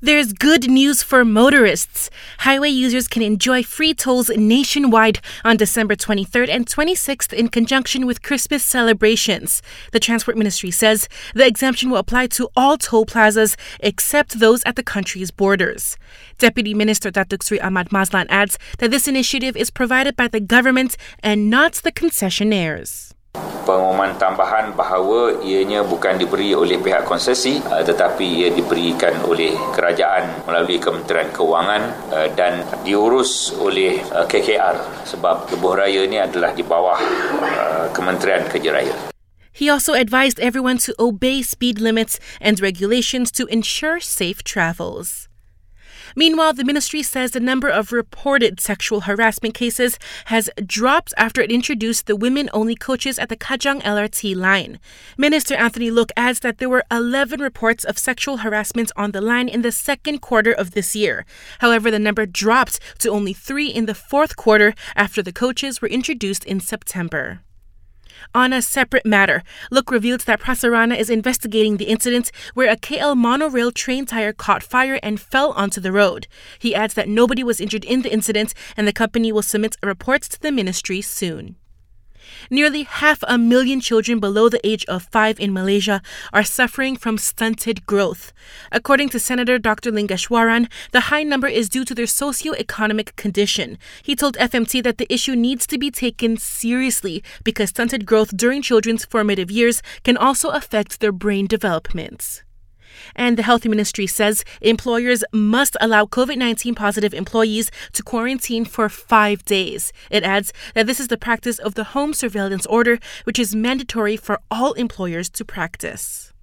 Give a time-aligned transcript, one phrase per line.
[0.00, 2.10] There's good news for motorists.
[2.38, 8.22] Highway users can enjoy free tolls nationwide on December 23rd and 26th in conjunction with
[8.22, 9.62] Christmas celebrations.
[9.92, 14.76] The Transport Ministry says the exemption will apply to all toll plazas except those at
[14.76, 15.96] the country's borders.
[16.38, 20.96] Deputy Minister Datuk Sri Ahmad Maslan adds that this initiative is provided by the government
[21.22, 23.13] and not the concessionaires.
[23.64, 30.44] Pengumuman tambahan bahawa ianya bukan diberi oleh pihak konsesi uh, tetapi ia diberikan oleh kerajaan
[30.44, 36.62] melalui Kementerian Kewangan uh, dan diurus oleh uh, KKR sebab lebuh raya ini adalah di
[36.62, 37.00] bawah
[37.96, 38.96] Kementerian Kerja Raya.
[39.54, 45.30] He also advised everyone to obey speed limits and regulations to ensure safe travels.
[46.14, 51.50] Meanwhile, the ministry says the number of reported sexual harassment cases has dropped after it
[51.50, 54.78] introduced the women only coaches at the Kajang LRT line.
[55.18, 59.48] Minister Anthony Loke adds that there were 11 reports of sexual harassment on the line
[59.48, 61.26] in the second quarter of this year.
[61.58, 65.88] However, the number dropped to only three in the fourth quarter after the coaches were
[65.88, 67.40] introduced in September.
[68.34, 73.16] On a separate matter, Loke revealed that Prasarana is investigating the incident where a KL
[73.16, 76.26] monorail train tire caught fire and fell onto the road.
[76.58, 80.28] He adds that nobody was injured in the incident and the company will submit reports
[80.28, 81.56] to the ministry soon.
[82.50, 87.18] Nearly half a million children below the age of five in Malaysia are suffering from
[87.18, 88.32] stunted growth.
[88.70, 89.90] According to Senator Dr.
[89.90, 93.78] Lingeshwaran, the high number is due to their socio-economic condition.
[94.02, 98.62] He told FMT that the issue needs to be taken seriously because stunted growth during
[98.62, 102.42] children's formative years can also affect their brain development.
[103.16, 108.88] And the Health Ministry says employers must allow COVID 19 positive employees to quarantine for
[108.88, 109.92] five days.
[110.10, 114.16] It adds that this is the practice of the home surveillance order, which is mandatory
[114.16, 116.33] for all employers to practice.